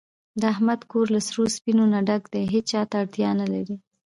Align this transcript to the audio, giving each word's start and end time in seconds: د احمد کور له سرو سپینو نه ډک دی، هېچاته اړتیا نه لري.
د 0.39 0.41
احمد 0.53 0.79
کور 0.91 1.05
له 1.15 1.19
سرو 1.27 1.43
سپینو 1.55 1.85
نه 1.93 1.99
ډک 2.07 2.23
دی، 2.33 2.43
هېچاته 2.53 2.93
اړتیا 3.01 3.29
نه 3.41 3.45
لري. 3.53 3.75